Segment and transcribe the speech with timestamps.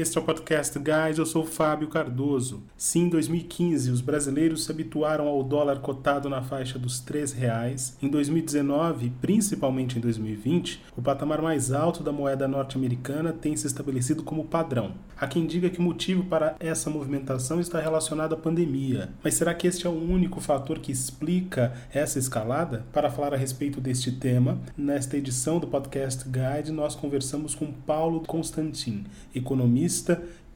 [0.00, 2.62] Este é o Podcast Guys, eu sou Fábio Cardoso.
[2.74, 7.98] Sim, em 2015, os brasileiros se habituaram ao dólar cotado na faixa dos R$ reais.
[8.00, 14.22] Em 2019, principalmente em 2020, o patamar mais alto da moeda norte-americana tem se estabelecido
[14.22, 14.94] como padrão.
[15.18, 19.10] Há quem diga que o motivo para essa movimentação está relacionado à pandemia.
[19.22, 22.86] Mas será que este é o único fator que explica essa escalada?
[22.90, 28.20] Para falar a respeito deste tema, nesta edição do Podcast Guide, nós conversamos com Paulo
[28.20, 29.89] Constantin, economista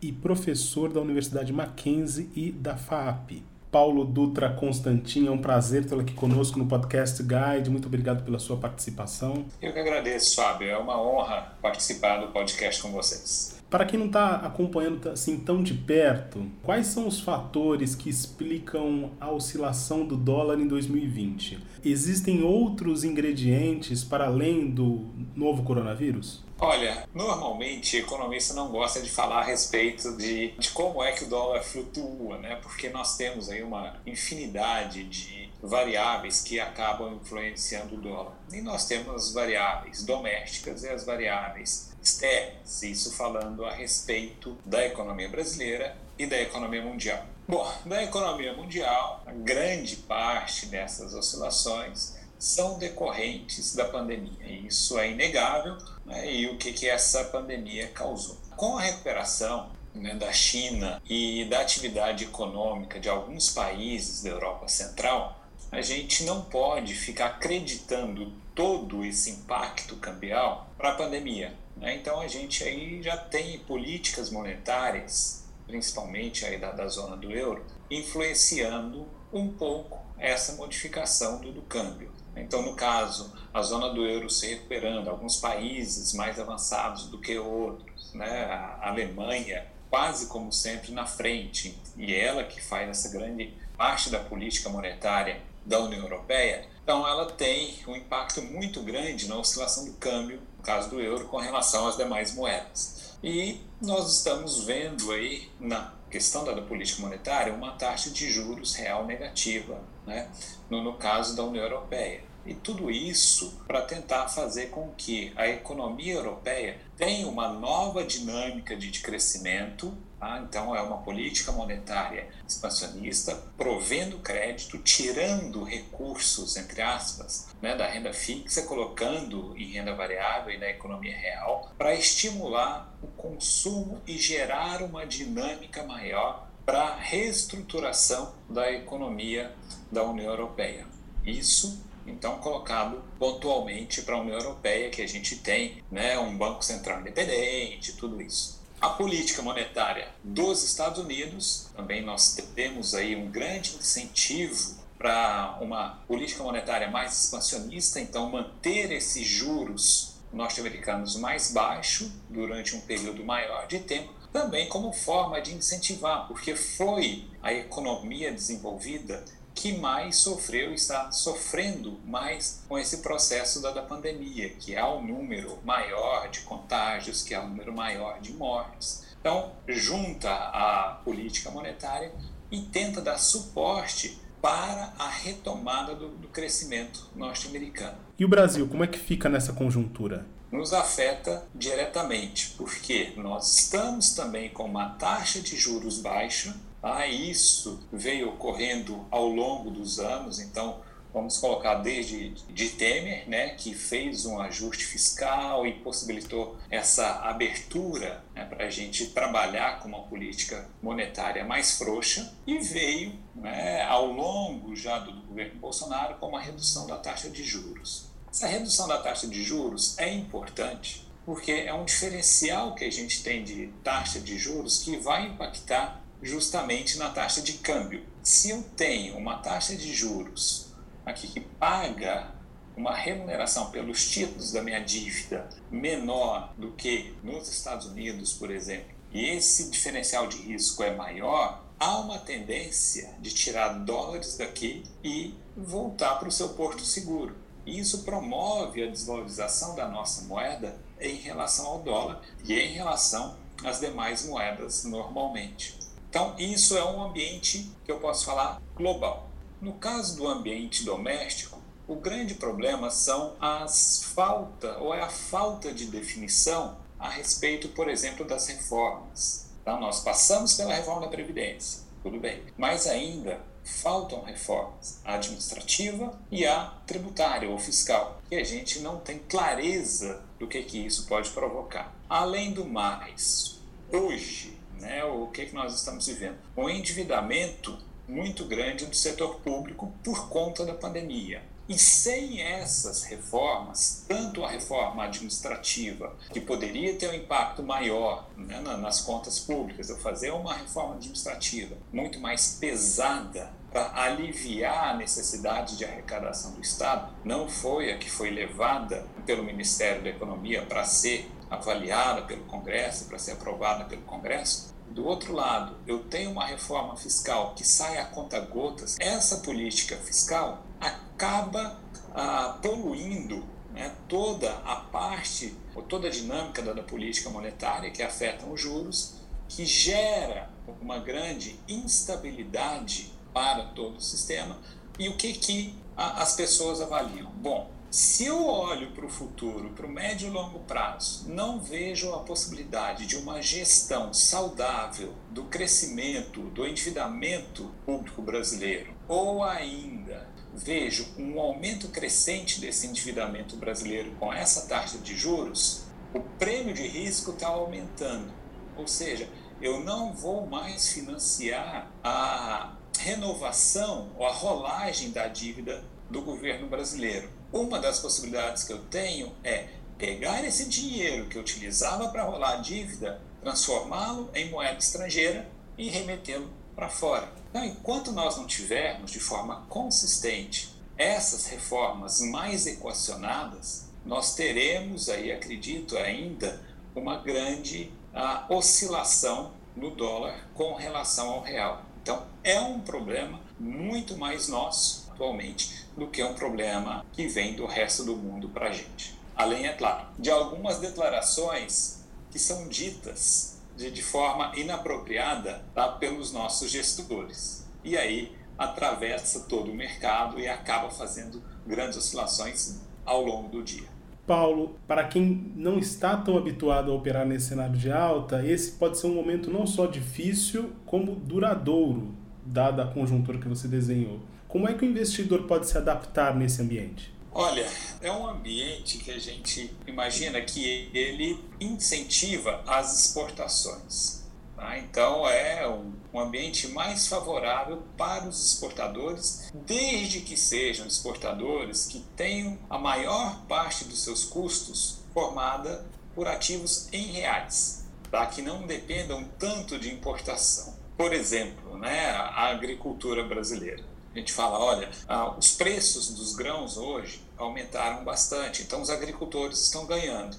[0.00, 3.42] e professor da Universidade Mackenzie e da FAP.
[3.74, 7.68] Paulo Dutra Constantin, é um prazer tê-lo aqui conosco no Podcast Guide.
[7.68, 9.46] Muito obrigado pela sua participação.
[9.60, 10.68] Eu que agradeço, Fábio.
[10.68, 13.60] É uma honra participar do podcast com vocês.
[13.68, 19.10] Para quem não está acompanhando assim tão de perto, quais são os fatores que explicam
[19.20, 21.58] a oscilação do dólar em 2020?
[21.84, 26.44] Existem outros ingredientes para além do novo coronavírus?
[26.58, 31.28] Olha, normalmente economista não gosta de falar a respeito de, de como é que o
[31.28, 32.56] dólar flutua, né?
[32.62, 38.34] Porque nós temos aí uma infinidade de variáveis que acabam influenciando o dólar.
[38.52, 45.28] E nós temos variáveis domésticas e as variáveis externas, isso falando a respeito da economia
[45.28, 47.25] brasileira e da economia mundial.
[47.48, 54.47] Bom, da economia mundial, grande parte dessas oscilações são decorrentes da pandemia.
[54.66, 55.77] Isso é inegável.
[56.06, 56.33] Né?
[56.33, 58.36] E o que, que essa pandemia causou?
[58.56, 64.69] Com a recuperação né, da China e da atividade econômica de alguns países da Europa
[64.69, 71.52] Central, a gente não pode ficar acreditando todo esse impacto cambial para a pandemia.
[71.77, 71.97] Né?
[71.97, 77.64] Então a gente aí já tem políticas monetárias, principalmente aí da, da zona do euro,
[77.91, 82.12] influenciando um pouco essa modificação do, do câmbio.
[82.36, 87.38] Então, no caso, a zona do euro se recuperando, alguns países mais avançados do que
[87.38, 88.44] outros, né?
[88.44, 94.19] a Alemanha quase como sempre na frente, e ela que faz essa grande parte da
[94.19, 99.92] política monetária da União Europeia, então ela tem um impacto muito grande na oscilação do
[99.92, 103.16] câmbio, no caso do euro, com relação às demais moedas.
[103.22, 109.04] E nós estamos vendo aí na questão da política monetária uma taxa de juros real
[109.04, 110.30] negativa, né?
[110.70, 112.22] no, no caso da União Europeia.
[112.47, 118.77] E tudo isso para tentar fazer com que a economia europeia tenha uma nova dinâmica
[118.77, 119.97] de crescimento.
[120.21, 120.44] Tá?
[120.47, 128.12] Então, é uma política monetária expansionista, provendo crédito, tirando recursos, entre aspas, né, da renda
[128.12, 134.83] fixa, colocando em renda variável e na economia real, para estimular o consumo e gerar
[134.83, 139.54] uma dinâmica maior para a reestruturação da economia
[139.93, 140.87] da União Europeia.
[141.25, 146.65] Isso então colocado pontualmente para a União Europeia, que a gente tem né, um Banco
[146.65, 148.62] Central independente, tudo isso.
[148.81, 156.03] A política monetária dos Estados Unidos, também nós temos aí um grande incentivo para uma
[156.06, 163.66] política monetária mais expansionista, então manter esses juros norte-americanos mais baixos durante um período maior
[163.66, 170.72] de tempo, também como forma de incentivar, porque foi a economia desenvolvida que mais sofreu
[170.72, 176.28] e está sofrendo mais com esse processo da, da pandemia, que é o número maior
[176.28, 179.04] de contágios, que é o número maior de mortes.
[179.20, 182.12] Então, junta a política monetária
[182.50, 187.97] e tenta dar suporte para a retomada do, do crescimento norte-americano.
[188.19, 190.26] E o Brasil, como é que fica nessa conjuntura?
[190.54, 196.54] nos afeta diretamente, porque nós estamos também com uma taxa de juros baixa,
[196.84, 200.83] ah, isso veio ocorrendo ao longo dos anos, então
[201.15, 208.22] vamos colocar desde de Temer, né, que fez um ajuste fiscal e possibilitou essa abertura
[208.34, 214.12] né, para a gente trabalhar com uma política monetária mais frouxa, e veio né, ao
[214.12, 218.10] longo já do governo Bolsonaro com uma redução da taxa de juros.
[218.30, 223.22] Essa redução da taxa de juros é importante porque é um diferencial que a gente
[223.22, 228.03] tem de taxa de juros que vai impactar justamente na taxa de câmbio.
[228.22, 230.72] Se eu tenho uma taxa de juros
[231.04, 232.32] aqui que paga
[232.74, 238.92] uma remuneração pelos títulos da minha dívida menor do que nos Estados Unidos, por exemplo,
[239.12, 245.34] e esse diferencial de risco é maior, há uma tendência de tirar dólares daqui e
[245.56, 247.36] voltar para o seu porto seguro.
[247.65, 253.78] Isso promove a desvalorização da nossa moeda em relação ao dólar e em relação às
[253.78, 255.84] demais moedas normalmente.
[256.14, 259.28] Então, isso é um ambiente que eu posso falar global.
[259.61, 265.75] No caso do ambiente doméstico, o grande problema são as falta ou é a falta
[265.75, 269.50] de definição a respeito, por exemplo, das reformas.
[269.61, 276.16] Então, nós passamos pela reforma da Previdência, tudo bem, mas ainda faltam reformas, a administrativa
[276.31, 281.09] e a tributária ou fiscal, e a gente não tem clareza do que, que isso
[281.09, 281.93] pode provocar.
[282.09, 283.59] Além do mais,
[283.90, 286.37] hoje, né, o que, que nós estamos vivendo?
[286.57, 287.76] Um endividamento
[288.07, 291.42] muito grande do setor público por conta da pandemia.
[291.66, 298.61] E sem essas reformas, tanto a reforma administrativa, que poderia ter um impacto maior né,
[298.61, 305.78] nas contas públicas, eu fazer uma reforma administrativa muito mais pesada para aliviar a necessidade
[305.78, 310.85] de arrecadação do Estado, não foi a que foi levada pelo Ministério da Economia para
[310.85, 316.45] ser avaliada pelo Congresso, para ser aprovada pelo Congresso, do outro lado, eu tenho uma
[316.45, 321.78] reforma fiscal que sai a conta gotas, essa política fiscal acaba
[322.14, 328.02] ah, poluindo né, toda a parte, ou toda a dinâmica da, da política monetária que
[328.02, 329.16] afeta os juros,
[329.49, 330.49] que gera
[330.81, 334.59] uma grande instabilidade para todo o sistema.
[334.99, 337.30] E o que, que a, as pessoas avaliam?
[337.33, 342.12] Bom, se eu olho para o futuro, para o médio e longo prazo, não vejo
[342.12, 351.06] a possibilidade de uma gestão saudável do crescimento, do endividamento público brasileiro, ou ainda vejo
[351.16, 357.30] um aumento crescente desse endividamento brasileiro com essa taxa de juros, o prêmio de risco
[357.30, 358.35] está aumentando.
[358.76, 359.28] Ou seja,
[359.62, 367.43] eu não vou mais financiar a renovação ou a rolagem da dívida do governo brasileiro
[367.54, 372.54] uma das possibilidades que eu tenho é pegar esse dinheiro que eu utilizava para rolar
[372.54, 377.33] a dívida, transformá-lo em moeda estrangeira e remetê-lo para fora.
[377.50, 385.30] Então, enquanto nós não tivermos de forma consistente essas reformas mais equacionadas, nós teremos aí,
[385.30, 386.61] acredito ainda,
[386.92, 391.85] uma grande a, oscilação no dólar com relação ao real.
[392.02, 397.66] Então, é um problema muito mais nosso atualmente do que um problema que vem do
[397.66, 399.14] resto do mundo para a gente.
[399.37, 406.33] Além, é claro, de algumas declarações que são ditas de, de forma inapropriada tá, pelos
[406.33, 407.66] nossos gestores.
[407.83, 413.95] E aí atravessa todo o mercado e acaba fazendo grandes oscilações ao longo do dia.
[414.26, 418.97] Paulo, para quem não está tão habituado a operar nesse cenário de alta, esse pode
[418.97, 422.14] ser um momento não só difícil, como duradouro,
[422.47, 424.21] dada a conjuntura que você desenhou.
[424.54, 427.12] Como é que o investidor pode se adaptar nesse ambiente?
[427.33, 427.68] Olha,
[428.00, 434.23] é um ambiente que a gente imagina que ele incentiva as exportações.
[434.54, 434.78] Tá?
[434.78, 442.56] Então, é um, ambiente mais favorável para os exportadores, desde que sejam exportadores que tenham
[442.71, 448.25] a maior parte dos seus custos formada por ativos em reais, tá?
[448.26, 450.78] que não dependam tanto de importação.
[450.97, 456.76] Por exemplo, né, a agricultura brasileira a gente fala, olha, ah, os preços dos grãos
[456.76, 460.37] hoje aumentaram bastante, então os agricultores estão ganhando.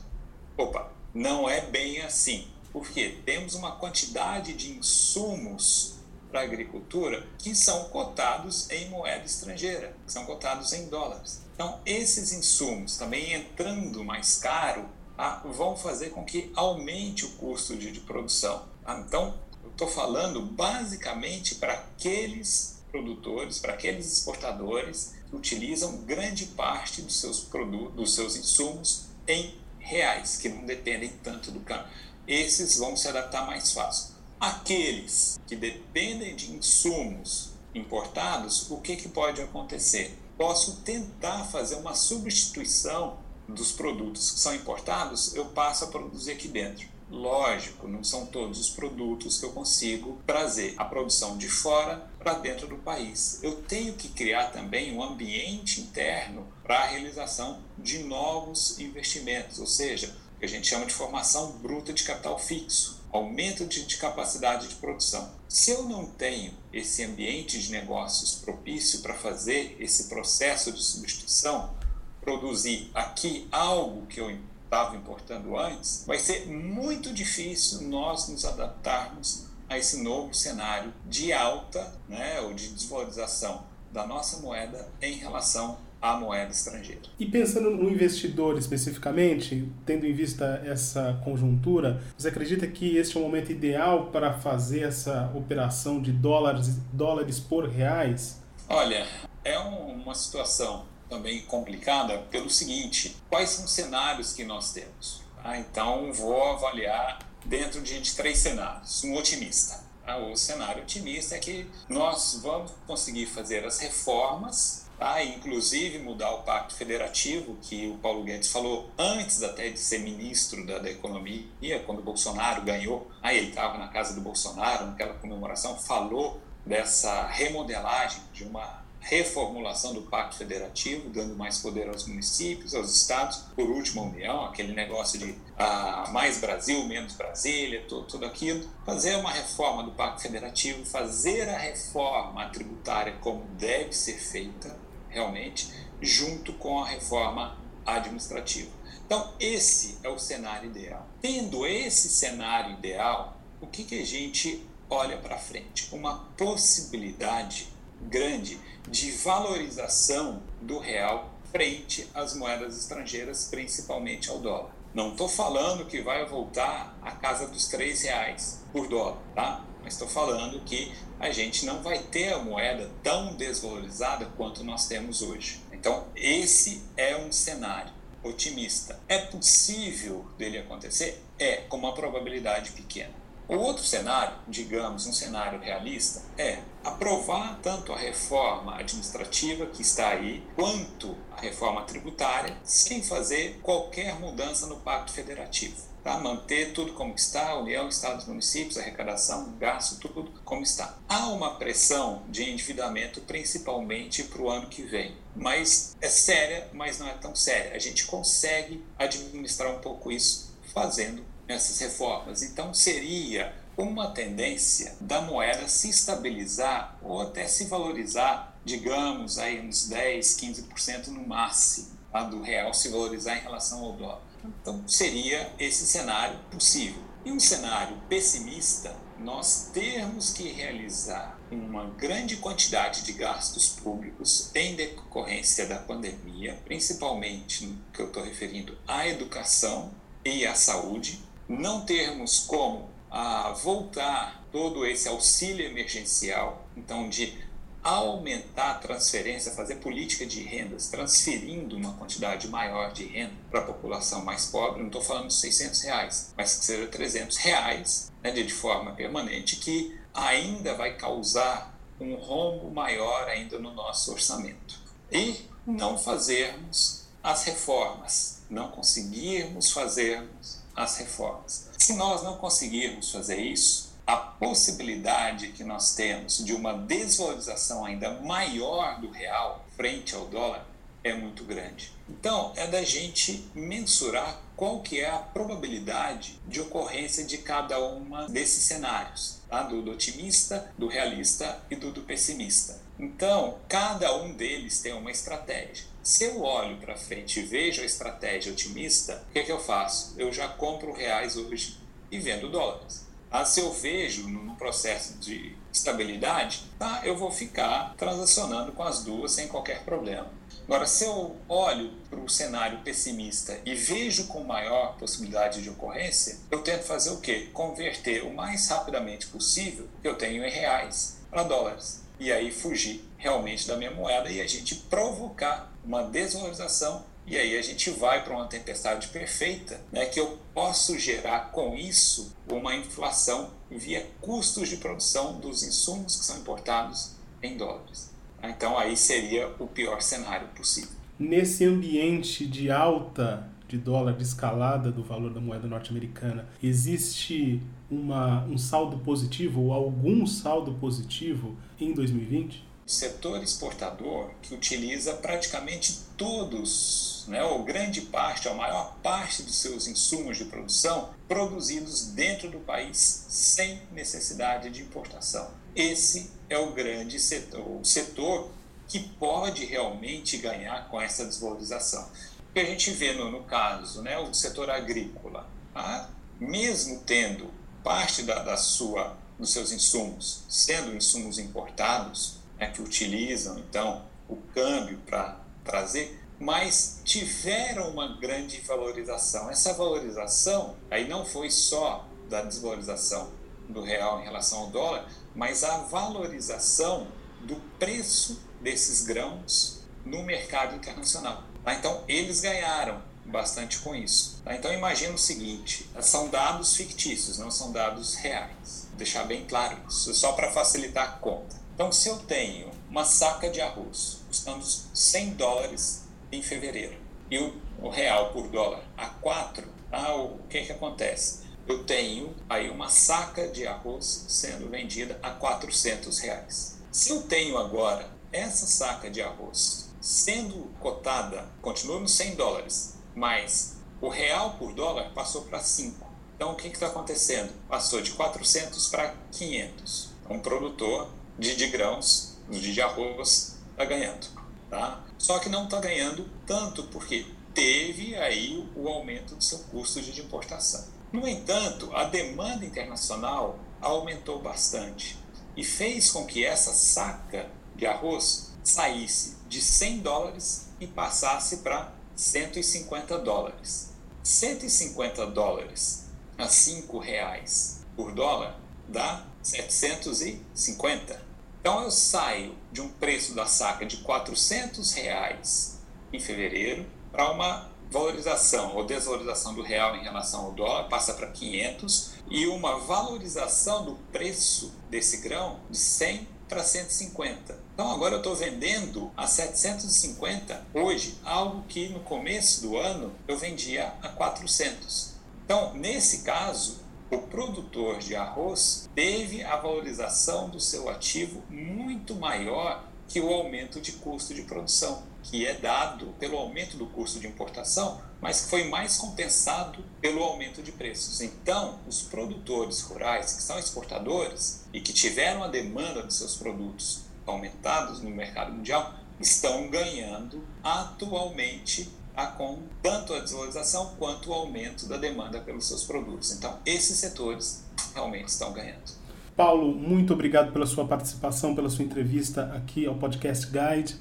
[0.57, 2.47] Opa, não é bem assim.
[2.71, 5.95] Porque temos uma quantidade de insumos
[6.29, 11.41] para a agricultura que são cotados em moeda estrangeira, que são cotados em dólares.
[11.53, 17.77] Então, esses insumos também entrando mais caro ah, vão fazer com que aumente o custo
[17.77, 18.65] de, de produção.
[18.83, 26.45] Ah, então, eu estou falando basicamente para aqueles produtores, para aqueles exportadores que utilizam grande
[26.47, 31.87] parte dos seus produtos, dos seus insumos em reais, que não dependem tanto do câmbio.
[32.25, 34.15] Esses vão se adaptar mais fácil.
[34.39, 40.17] Aqueles que dependem de insumos importados, o que, que pode acontecer?
[40.37, 46.47] Posso tentar fazer uma substituição dos produtos que são importados, eu passo a produzir aqui
[46.47, 46.87] dentro.
[47.09, 52.33] Lógico, não são todos os produtos que eu consigo trazer a produção de fora para
[52.33, 53.39] dentro do país.
[53.43, 59.67] Eu tenho que criar também um ambiente interno para a realização de novos investimentos, ou
[59.67, 63.97] seja, o que a gente chama de formação bruta de capital fixo, aumento de, de
[63.97, 65.31] capacidade de produção.
[65.47, 71.73] Se eu não tenho esse ambiente de negócios propício para fazer esse processo de substituição,
[72.19, 74.31] produzir aqui algo que eu
[74.75, 81.31] estava importando antes, vai ser muito difícil nós nos adaptarmos a esse novo cenário de
[81.31, 87.03] alta né, ou de desvalorização da nossa moeda em relação à moeda estrangeira.
[87.17, 93.19] E pensando no investidor especificamente, tendo em vista essa conjuntura, você acredita que este é
[93.19, 98.41] o momento ideal para fazer essa operação de dólares, dólares por reais?
[98.67, 99.07] Olha,
[99.41, 105.21] é uma situação também complicada pelo seguinte: quais são os cenários que nós temos?
[105.43, 109.03] Ah, então, vou avaliar dentro de, de três cenários.
[109.03, 109.83] Um otimista.
[110.05, 115.23] Ah, o cenário otimista é que nós vamos conseguir fazer as reformas, tá?
[115.23, 120.65] inclusive mudar o pacto federativo, que o Paulo Guedes falou antes até de ser ministro
[120.65, 123.09] da, da Economia, quando o Bolsonaro ganhou.
[123.21, 129.93] Aí ele estava na casa do Bolsonaro, naquela comemoração, falou dessa remodelagem de uma reformulação
[129.93, 134.73] do Pacto Federativo, dando mais poder aos municípios, aos estados, por último a União, aquele
[134.73, 138.67] negócio de ah, mais Brasil, menos Brasília, tudo, tudo aquilo.
[138.83, 144.75] Fazer uma reforma do Pacto Federativo, fazer a reforma tributária como deve ser feita,
[145.07, 145.71] realmente,
[146.01, 148.71] junto com a reforma administrativa.
[149.05, 151.07] Então, esse é o cenário ideal.
[151.21, 155.93] Tendo esse cenário ideal, o que, que a gente olha para frente?
[155.93, 157.74] Uma possibilidade
[158.05, 158.59] grande
[158.89, 164.75] de valorização do real frente às moedas estrangeiras, principalmente ao dólar.
[164.93, 169.65] Não estou falando que vai voltar à casa dos três reais por dólar, tá?
[169.83, 174.87] Mas estou falando que a gente não vai ter a moeda tão desvalorizada quanto nós
[174.87, 175.61] temos hoje.
[175.71, 177.93] Então, esse é um cenário
[178.23, 178.99] otimista.
[179.07, 181.23] É possível dele acontecer?
[181.37, 183.13] É, com uma probabilidade pequena.
[183.47, 190.09] O outro cenário, digamos, um cenário realista, é aprovar tanto a reforma administrativa que está
[190.09, 195.75] aí, quanto a reforma tributária, sem fazer qualquer mudança no Pacto Federativo.
[196.03, 196.17] Tá?
[196.17, 200.97] Manter tudo como está, União, Estados, Municípios, arrecadação, gasto, tudo como está.
[201.07, 206.99] Há uma pressão de endividamento, principalmente para o ano que vem, mas é séria, mas
[206.99, 207.75] não é tão séria.
[207.75, 212.41] A gente consegue administrar um pouco isso fazendo essas reformas.
[212.41, 219.87] Então, seria uma tendência da moeda se estabilizar ou até se valorizar, digamos, aí uns
[219.87, 222.23] 10, 15% no máximo, tá?
[222.23, 224.21] do real se valorizar em relação ao dólar.
[224.61, 227.03] Então, seria esse cenário possível.
[227.25, 234.75] E um cenário pessimista, nós termos que realizar uma grande quantidade de gastos públicos em
[234.75, 239.91] decorrência da pandemia, principalmente no que eu estou referindo à educação
[240.23, 247.45] e à saúde, não termos como ah, voltar todo esse auxílio emergencial, então de
[247.85, 253.63] aumentar a transferência, fazer política de rendas, transferindo uma quantidade maior de renda para a
[253.63, 258.31] população mais pobre, não estou falando de 600 reais, mas que seja 300 reais, né,
[258.31, 264.79] de forma permanente, que ainda vai causar um rombo maior ainda no nosso orçamento.
[265.11, 271.69] E não fazermos as reformas, não conseguirmos fazermos as reformas.
[271.77, 278.21] Se nós não conseguirmos fazer isso, a possibilidade que nós temos de uma desvalorização ainda
[278.21, 280.65] maior do real frente ao dólar
[281.03, 281.91] é muito grande.
[282.09, 288.27] Então, é da gente mensurar qual que é a probabilidade de ocorrência de cada uma
[288.27, 289.63] desses cenários, tá?
[289.63, 292.79] do, do otimista, do realista e do, do pessimista.
[292.97, 295.85] Então, cada um deles tem uma estratégia.
[296.05, 299.59] Se eu olho para frente e vejo a estratégia otimista, o que, é que eu
[299.59, 300.13] faço?
[300.19, 301.79] Eu já compro reais hoje
[302.11, 303.07] e vendo dólares.
[303.31, 309.03] Ah, se eu vejo no processo de estabilidade, tá, eu vou ficar transacionando com as
[309.03, 310.31] duas sem qualquer problema.
[310.65, 316.37] Agora, se eu olho para o cenário pessimista e vejo com maior possibilidade de ocorrência,
[316.51, 317.49] eu tento fazer o quê?
[317.51, 322.03] Converter o mais rapidamente possível que eu tenho em reais para dólares.
[322.19, 327.57] E aí fugir realmente da minha moeda e a gente provocar uma desvalorização e aí
[327.57, 332.75] a gente vai para uma tempestade perfeita, né, que eu posso gerar com isso uma
[332.75, 338.13] inflação via custos de produção dos insumos que são importados em dólares.
[338.43, 340.91] Então aí seria o pior cenário possível.
[341.17, 348.45] Nesse ambiente de alta de dólar, de escalada do valor da moeda norte-americana, existe uma,
[348.45, 352.63] um saldo positivo ou algum saldo positivo em 2020?
[352.85, 359.87] Setor exportador, que utiliza praticamente todos, né, ou grande parte, a maior parte dos seus
[359.87, 365.49] insumos de produção, produzidos dentro do país, sem necessidade de importação.
[365.75, 368.51] Esse é o grande setor, o setor
[368.87, 372.07] que pode realmente ganhar com essa desvalorização.
[372.49, 376.09] O que a gente vê no, no caso, né, o setor agrícola, tá?
[376.39, 377.51] mesmo tendo
[377.83, 384.37] parte da, da sua, dos seus insumos sendo insumos importados, né, que utilizam então o
[384.53, 389.49] câmbio para trazer, mas tiveram uma grande valorização.
[389.49, 393.31] Essa valorização aí não foi só da desvalorização
[393.69, 397.07] do real em relação ao dólar, mas a valorização
[397.41, 401.43] do preço desses grãos no mercado internacional.
[401.63, 401.73] Tá?
[401.73, 404.41] Então, eles ganharam bastante com isso.
[404.43, 404.55] Tá?
[404.55, 408.87] Então imagina o seguinte: são dados fictícios, não são dados reais.
[408.89, 411.64] Vou deixar bem claro isso, só para facilitar a conta.
[411.75, 416.95] Então, se eu tenho uma saca de arroz custando 100 dólares em fevereiro
[417.29, 420.15] e o, real por dólar a 4, tá?
[420.15, 421.43] o que, que acontece?
[421.67, 426.77] Eu tenho aí uma saca de arroz sendo vendida a 400 reais.
[426.93, 433.75] Se eu tenho agora essa saca de arroz sendo cotada, continua nos 100 dólares, mas
[433.99, 436.07] o real por dólar passou para 5.
[436.37, 437.51] Então, o que está acontecendo?
[437.67, 440.15] Passou de 400 para 500.
[440.29, 444.27] Um produtor de, de grãos, de arroz, está ganhando.
[444.69, 445.03] Tá?
[445.17, 450.21] Só que não está ganhando tanto porque teve aí o aumento do seu custo de
[450.21, 450.85] importação.
[451.11, 455.17] No entanto, a demanda internacional aumentou bastante
[455.55, 461.93] e fez com que essa saca de arroz saísse de 100 dólares e passasse para
[462.15, 463.93] 150 dólares.
[464.23, 466.05] 150 dólares
[466.37, 471.21] a 5 reais por dólar dá 750.
[471.61, 475.79] Então eu saio de um preço da saca de 400 reais
[476.11, 481.27] em fevereiro para uma valorização ou desvalorização do real em relação ao dólar passa para
[481.27, 487.57] 500 e uma valorização do preço desse grão de 100 para 150.
[487.73, 493.37] Então agora eu estou vendendo a 750 hoje, algo que no começo do ano eu
[493.37, 495.13] vendia a 400.
[495.45, 496.79] Então, nesse caso,
[497.15, 503.79] o produtor de arroz teve a valorização do seu ativo muito maior que o aumento
[503.79, 508.49] de custo de produção, que é dado pelo aumento do custo de importação, mas que
[508.49, 511.21] foi mais compensado pelo aumento de preços.
[511.21, 517.03] Então, os produtores rurais que são exportadores e que tiveram a demanda dos seus produtos
[517.25, 524.87] aumentados no mercado mundial estão ganhando atualmente a com tanto a desvalorização quanto o aumento
[524.87, 526.31] da demanda pelos seus produtos.
[526.31, 529.05] Então, esses setores realmente estão ganhando.
[529.35, 533.95] Paulo, muito obrigado pela sua participação, pela sua entrevista aqui ao Podcast Guide.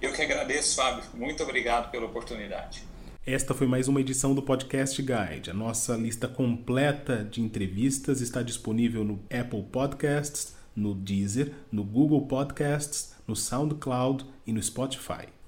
[0.00, 1.04] Eu que agradeço, Fábio.
[1.14, 2.82] Muito obrigado pela oportunidade.
[3.24, 5.50] Esta foi mais uma edição do Podcast Guide.
[5.50, 12.26] A nossa lista completa de entrevistas está disponível no Apple Podcasts, no Deezer, no Google
[12.26, 15.28] Podcasts, no SoundCloud e no Spotify.